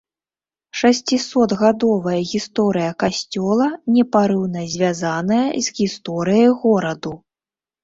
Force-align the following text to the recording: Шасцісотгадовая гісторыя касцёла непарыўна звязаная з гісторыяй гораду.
Шасцісотгадовая 0.79 2.21
гісторыя 2.31 2.95
касцёла 3.05 3.67
непарыўна 3.99 4.61
звязаная 4.79 5.47
з 5.69 5.77
гісторыяй 5.79 6.49
гораду. 6.67 7.17